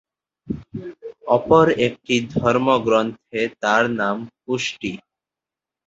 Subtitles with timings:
[1.27, 4.91] অপর একটি ধর্মগ্রন্থে তার নাম পুষ্টি।